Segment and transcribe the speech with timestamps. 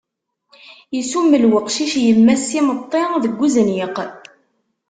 [0.99, 3.95] Isummel uqcic yemma-s s yimeṭṭi deg uzniq.